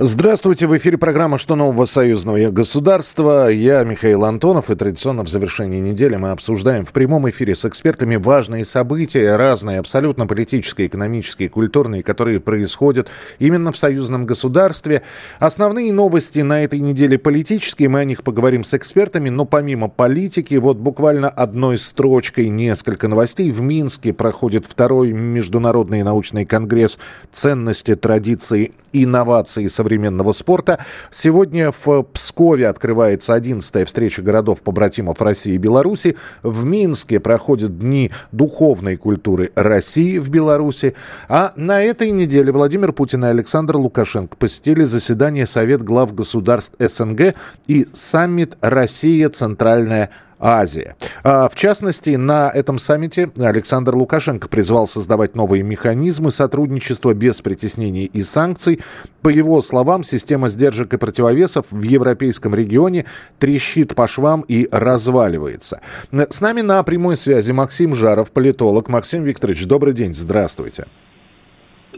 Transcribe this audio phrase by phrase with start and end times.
[0.00, 3.48] Здравствуйте, в эфире программа «Что нового союзного государства».
[3.48, 8.14] Я Михаил Антонов, и традиционно в завершении недели мы обсуждаем в прямом эфире с экспертами
[8.14, 13.08] важные события, разные, абсолютно политические, экономические, культурные, которые происходят
[13.40, 15.02] именно в союзном государстве.
[15.40, 20.54] Основные новости на этой неделе политические, мы о них поговорим с экспертами, но помимо политики,
[20.54, 23.50] вот буквально одной строчкой несколько новостей.
[23.50, 27.00] В Минске проходит второй международный научный конгресс
[27.32, 30.78] «Ценности, традиции, инновации современного современного спорта.
[31.10, 36.16] Сегодня в Пскове открывается 11-я встреча городов-побратимов России и Беларуси.
[36.42, 40.94] В Минске проходят Дни духовной культуры России в Беларуси.
[41.30, 47.34] А на этой неделе Владимир Путин и Александр Лукашенко посетили заседание Совет глав государств СНГ
[47.66, 49.30] и саммит «Россия.
[49.30, 50.96] Центральная Азия.
[51.22, 58.04] А, в частности, на этом саммите Александр Лукашенко призвал создавать новые механизмы сотрудничества без притеснений
[58.04, 58.80] и санкций.
[59.22, 63.04] По его словам, система сдержек и противовесов в европейском регионе
[63.38, 65.80] трещит по швам и разваливается.
[66.12, 68.88] С нами на прямой связи Максим Жаров, политолог.
[68.88, 70.86] Максим Викторович, добрый день, здравствуйте.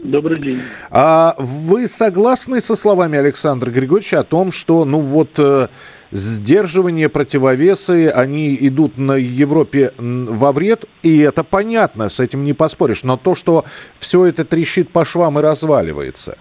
[0.03, 0.59] Добрый день.
[0.89, 5.67] А вы согласны со словами Александра Григорьевича о том, что, ну вот, э,
[6.11, 13.03] сдерживание, противовесы, они идут на Европе во вред, и это понятно, с этим не поспоришь.
[13.03, 13.65] Но то, что
[13.97, 16.37] все это трещит по швам и разваливается.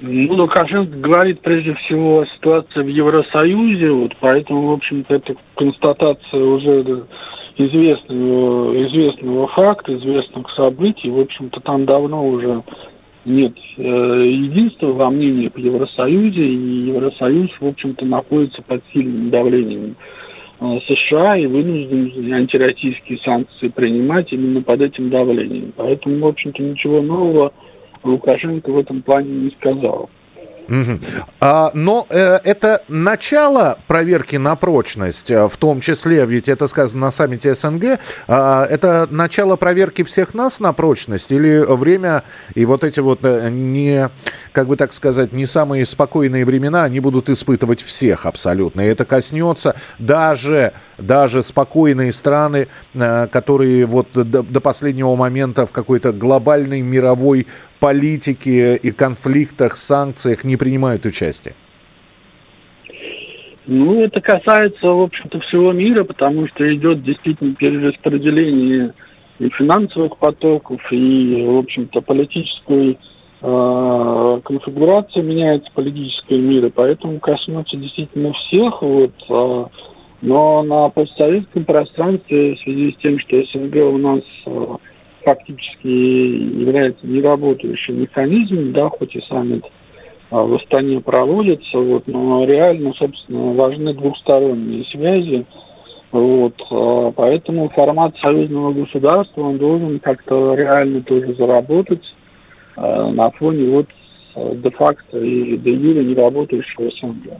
[0.00, 6.44] Ну, Лукашенко говорит прежде всего о ситуации в Евросоюзе, вот поэтому, в общем-то, это констатация
[6.44, 7.06] уже
[7.56, 11.10] известного, известного факта, известных событий.
[11.10, 12.62] В общем-то, там давно уже
[13.26, 19.96] нет э, единства во мнении по Евросоюзе, и Евросоюз, в общем-то, находится под сильным давлением
[20.60, 25.72] э, США и вынужден антироссийские санкции принимать именно под этим давлением.
[25.76, 27.52] Поэтому, в общем-то, ничего нового
[28.04, 30.08] Лукашенко в этом плане не сказал.
[30.68, 31.00] Угу.
[31.40, 37.06] А, но э, это начало проверки на прочность, э, в том числе, ведь это сказано
[37.06, 42.84] на саммите СНГ, а, это начало проверки всех нас на прочность или время и вот
[42.84, 44.10] эти вот э, не,
[44.52, 48.80] как бы так сказать, не самые спокойные времена, они будут испытывать всех абсолютно.
[48.80, 56.12] И это коснется даже, даже спокойные страны, э, которые вот до, последнего момента в какой-то
[56.12, 57.46] глобальной мировой
[57.80, 61.54] политике и конфликтах, санкциях не принимают участие?
[63.66, 68.94] Ну, это касается, в общем-то, всего мира, потому что идет действительно перераспределение
[69.40, 72.96] и финансовых потоков, и, в общем-то, политической
[73.42, 78.82] э, конфигурация меняется политическая мира, поэтому коснется действительно всех.
[78.82, 79.64] Вот, э,
[80.22, 84.76] но на постсоветском пространстве в связи с тем, что СНГ у нас э,
[85.24, 89.64] фактически является неработающим механизмом, да, хоть и саммит
[90.30, 95.44] а, в Астане проводится, вот, но реально, собственно, важны двухсторонние связи.
[96.12, 102.14] Вот, а, поэтому формат союзного государства он должен как-то реально тоже заработать
[102.76, 103.86] на фоне вот
[104.36, 107.38] де-факто и де-юре не работающего СНГ.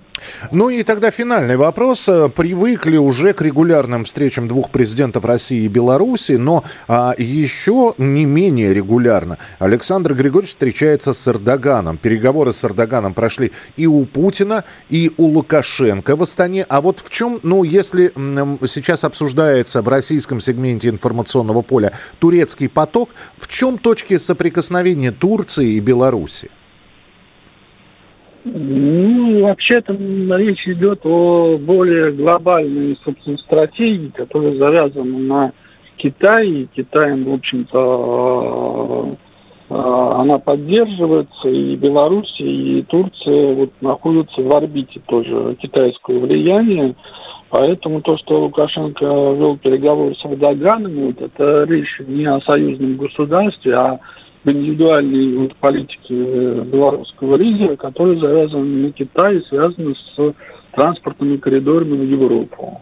[0.51, 2.09] Ну и тогда финальный вопрос.
[2.35, 8.73] Привыкли уже к регулярным встречам двух президентов России и Беларуси, но а, еще не менее
[8.73, 11.99] регулярно Александр Григорьевич встречается с Эрдоганом.
[11.99, 16.65] Переговоры с Эрдоганом прошли и у Путина, и у Лукашенко в Астане.
[16.69, 18.13] А вот в чем, ну, если
[18.67, 25.81] сейчас обсуждается в российском сегменте информационного поля турецкий поток, в чем точки соприкосновения Турции и
[25.81, 26.51] Беларуси?
[28.49, 35.53] Ну, вообще-то речь идет о более глобальной, собственно, стратегии, которая завязана на
[35.97, 36.63] Китае.
[36.63, 39.17] И Китаем, в общем-то,
[39.69, 46.95] э, э, она поддерживается, и Беларусь, и Турция вот находятся в орбите тоже китайского влияния.
[47.51, 53.75] Поэтому то, что Лукашенко вел переговоры с Эрдоганом, вот это речь не о союзном государстве,
[53.75, 53.99] а
[54.47, 60.35] в индивидуальной политике э, белорусского лидера, который завязан на Китай и связан с
[60.71, 62.81] транспортными коридорами в Европу.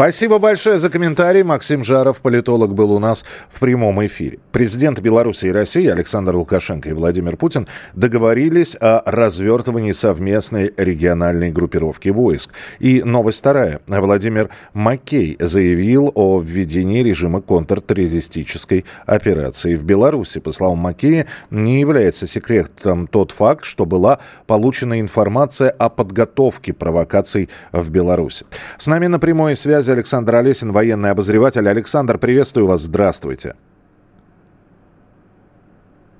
[0.00, 1.42] Спасибо большое за комментарий.
[1.42, 4.38] Максим Жаров, политолог, был у нас в прямом эфире.
[4.50, 12.08] Президент Беларуси и России Александр Лукашенко и Владимир Путин договорились о развертывании совместной региональной группировки
[12.08, 12.50] войск.
[12.78, 13.82] И новость вторая.
[13.86, 20.40] Владимир Маккей заявил о введении режима контртеррористической операции в Беларуси.
[20.40, 27.50] По словам Маккея, не является секретом тот факт, что была получена информация о подготовке провокаций
[27.70, 28.46] в Беларуси.
[28.78, 31.68] С нами на прямой связи связи Александр Олесин, военный обозреватель.
[31.68, 32.82] Александр, приветствую вас.
[32.82, 33.54] Здравствуйте.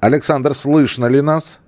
[0.00, 1.60] Александр, слышно ли нас?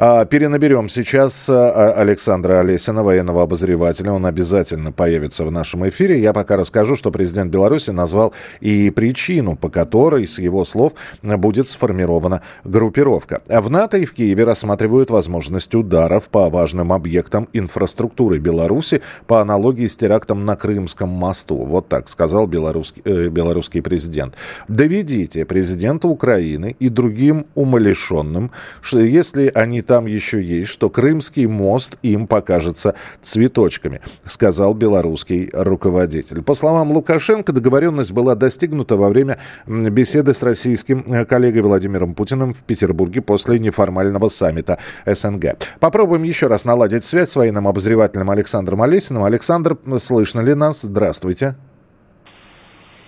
[0.00, 4.12] А, перенаберем сейчас а, Александра Олесина, военного обозревателя.
[4.12, 6.20] Он обязательно появится в нашем эфире.
[6.20, 10.92] Я пока расскажу, что президент Беларуси назвал и причину, по которой, с его слов,
[11.24, 13.42] будет сформирована группировка.
[13.48, 19.88] В НАТО и в Киеве рассматривают возможность ударов по важным объектам инфраструктуры Беларуси по аналогии
[19.88, 21.56] с терактом на Крымском мосту.
[21.56, 24.36] Вот так сказал белорусский, э, белорусский президент.
[24.68, 31.96] Доведите президента Украины и другим умалишенным, что если они там еще есть, что Крымский мост
[32.02, 36.42] им покажется цветочками, сказал белорусский руководитель.
[36.42, 42.52] По словам Лукашенко, договоренность была достигнута во время беседы с российским э, коллегой Владимиром Путиным
[42.52, 45.56] в Петербурге после неформального саммита СНГ.
[45.80, 49.24] Попробуем еще раз наладить связь с военным обозревателем Александром Олесиным.
[49.24, 50.82] Александр, слышно ли нас?
[50.82, 51.56] Здравствуйте.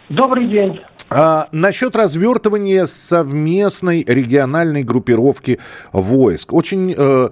[0.08, 0.80] Добрый день.
[1.12, 5.58] А, насчет развертывания совместной региональной группировки
[5.92, 6.52] войск.
[6.52, 7.30] Очень э,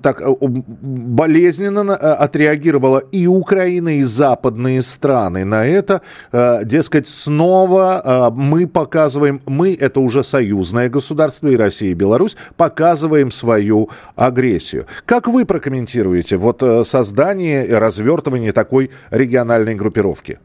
[0.00, 6.00] так э, болезненно э, отреагировала и Украина, и западные страны на это.
[6.32, 12.38] Э, дескать, снова э, мы показываем, мы, это уже союзное государство, и Россия, и Беларусь,
[12.56, 14.86] показываем свою агрессию.
[15.04, 20.38] Как вы прокомментируете вот э, создание и развертывание такой региональной группировки?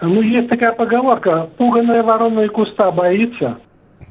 [0.00, 3.58] Ну, есть такая поговорка, пуганая ворона и куста боится.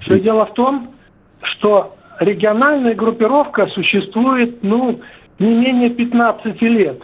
[0.01, 0.93] Все дело в том,
[1.41, 4.99] что региональная группировка существует, ну,
[5.39, 7.01] не менее 15 лет.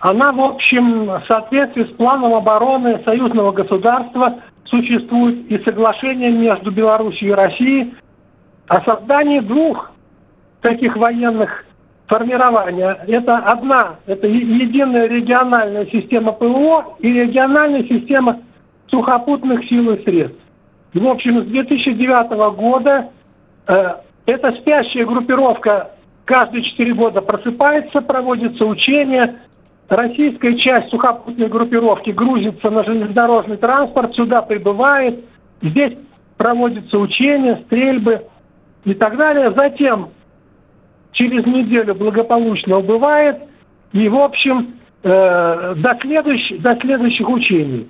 [0.00, 7.28] Она, в общем, в соответствии с планом обороны союзного государства существует и соглашение между Беларусью
[7.28, 7.94] и Россией
[8.66, 9.92] о создании двух
[10.60, 11.64] таких военных
[12.12, 12.98] формирования.
[13.06, 18.40] Это одна, это единая региональная система ПВО и региональная система
[18.88, 20.38] сухопутных сил и средств.
[20.92, 23.08] В общем, с 2009 года
[23.66, 23.94] э,
[24.26, 25.92] эта спящая группировка
[26.26, 29.36] каждые четыре года просыпается, проводятся учения.
[29.88, 35.24] Российская часть сухопутной группировки грузится на железнодорожный транспорт, сюда прибывает.
[35.62, 35.94] Здесь
[36.36, 38.26] проводятся учения, стрельбы
[38.84, 39.50] и так далее.
[39.56, 40.10] Затем
[41.12, 43.38] через неделю благополучно убывает,
[43.92, 47.88] и, в общем, э, до, следующих, до следующих учений.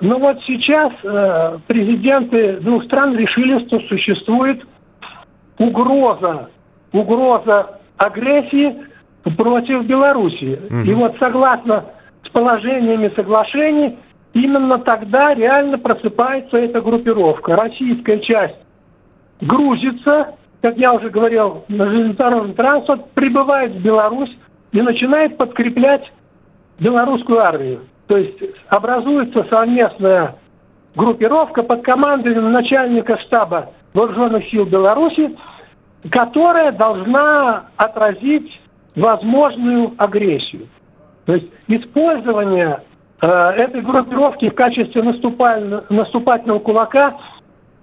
[0.00, 4.64] Но вот сейчас э, президенты двух стран решили, что существует
[5.58, 6.50] угроза,
[6.92, 8.76] угроза агрессии
[9.36, 10.60] против Белоруссии.
[10.70, 10.90] Угу.
[10.90, 11.86] И вот согласно
[12.22, 13.98] с положениями соглашений,
[14.34, 17.56] именно тогда реально просыпается эта группировка.
[17.56, 18.56] Российская часть
[19.40, 24.36] грузится, как я уже говорил, железнодорожный транспорт прибывает в Беларусь
[24.72, 26.12] и начинает подкреплять
[26.78, 27.80] белорусскую армию.
[28.06, 28.38] То есть
[28.68, 30.36] образуется совместная
[30.96, 35.36] группировка под командой начальника штаба вооруженных сил Беларуси,
[36.10, 38.60] которая должна отразить
[38.96, 40.68] возможную агрессию.
[41.26, 42.80] То есть использование
[43.20, 47.16] э, этой группировки в качестве наступательного кулака–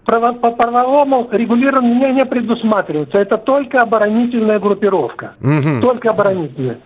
[0.06, 3.18] по правовому регулированию не предусматривается.
[3.18, 5.34] Это только оборонительная группировка.
[5.42, 5.82] Угу.
[5.82, 6.78] Только оборонительная.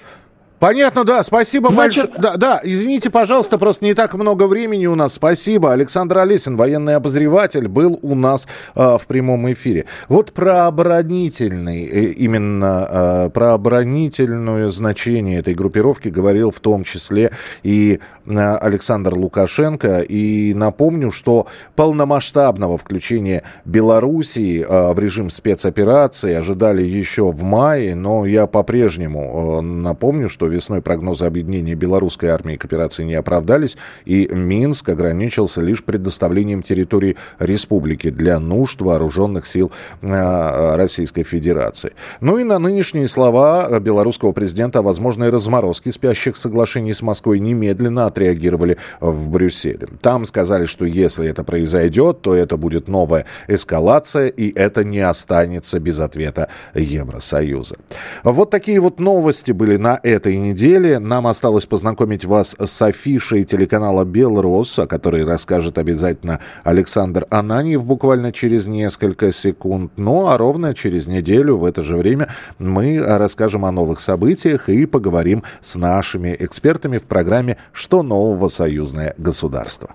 [0.59, 2.11] Понятно, да, спасибо Значит...
[2.11, 2.21] большое.
[2.21, 5.13] Да, да, извините, пожалуйста, просто не так много времени у нас.
[5.13, 5.71] Спасибо.
[5.71, 9.85] Александр Олесин, военный обозреватель, был у нас э, в прямом эфире.
[10.09, 17.31] Вот про оборонительный, э, именно э, про оборонительное значение этой группировки говорил в том числе
[17.63, 19.99] и э, Александр Лукашенко.
[20.01, 28.25] И напомню, что полномасштабного включения Белоруссии э, в режим спецоперации ожидали еще в мае, но
[28.25, 34.29] я по-прежнему э, напомню, что весной прогнозы объединения белорусской армии к операции не оправдались, и
[34.31, 41.93] Минск ограничился лишь предоставлением территории республики для нужд вооруженных сил э, Российской Федерации.
[42.21, 48.05] Ну и на нынешние слова белорусского президента о возможной разморозке спящих соглашений с Москвой немедленно
[48.05, 49.87] отреагировали в Брюсселе.
[50.01, 55.79] Там сказали, что если это произойдет, то это будет новая эскалация, и это не останется
[55.79, 57.75] без ответа Евросоюза.
[58.23, 60.95] Вот такие вот новости были на этой недели.
[60.95, 68.31] Нам осталось познакомить вас с афишей телеканала «Белрос», о которой расскажет обязательно Александр Ананьев буквально
[68.31, 69.91] через несколько секунд.
[69.97, 74.85] Ну а ровно через неделю в это же время мы расскажем о новых событиях и
[74.85, 79.89] поговорим с нашими экспертами в программе «Что нового союзное государство».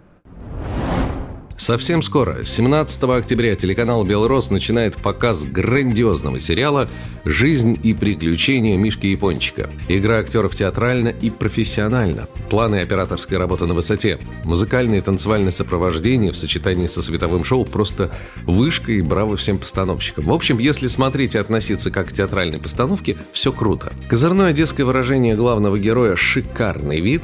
[1.56, 6.90] Совсем скоро, 17 октября, телеканал «Белрос» начинает показ грандиозного сериала
[7.25, 9.70] «Жизнь и приключения Мишки Япончика».
[9.88, 12.26] Игра актеров театральна и профессиональна.
[12.50, 14.18] Планы операторской работы на высоте.
[14.42, 18.11] Музыкальное и танцевальное сопровождение в сочетании со световым шоу просто
[18.46, 20.25] вышка и браво всем постановщикам.
[20.25, 23.92] В общем, если смотреть и относиться как к театральной постановке, все круто.
[24.08, 27.23] Козырное одесское выражение главного героя «шикарный вид»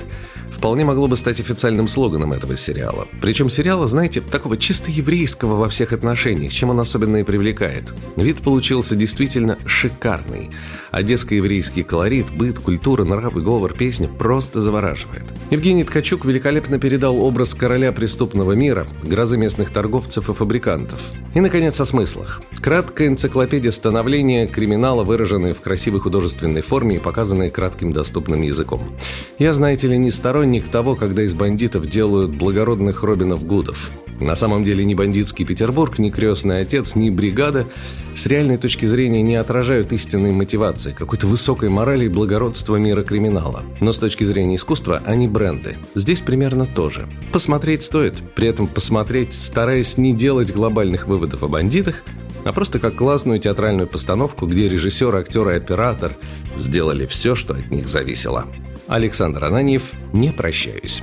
[0.50, 3.08] вполне могло бы стать официальным слоганом этого сериала.
[3.20, 7.84] Причем сериала, знаете, такого чисто еврейского во всех отношениях, чем он особенно и привлекает.
[8.16, 10.50] Вид получился действительно шикарный.
[10.90, 15.24] Одесско-еврейский колорит, быт, культура, нравы, говор, песня просто завораживает.
[15.50, 21.00] Евгений Ткачук великолепно передал образ короля преступного мира, грозы местных торговцев и фабрикантов.
[21.34, 22.42] И, наконец, о смыслах.
[22.60, 28.96] Краткая энциклопедия становления криминала, выраженная в красивой художественной форме и показанная кратким доступным языком.
[29.38, 33.92] Я, знаете ли, не сторонник того, когда из бандитов делают благородных Робинов Гудов.
[34.20, 37.66] На самом деле ни бандитский Петербург, ни крестный отец, ни бригада
[38.14, 43.62] с реальной точки зрения не отражают истинной мотивации, какой-то высокой морали и благородства мира криминала.
[43.80, 45.78] Но с точки зрения искусства они бренды.
[45.94, 47.08] Здесь примерно то же.
[47.32, 52.02] Посмотреть стоит, при этом посмотреть, стараясь не делать глобальных выводов о бандитах,
[52.44, 56.16] а просто как классную театральную постановку, где режиссер, актер и оператор
[56.56, 58.46] сделали все, что от них зависело.
[58.86, 61.02] Александр Ананьев, не прощаюсь.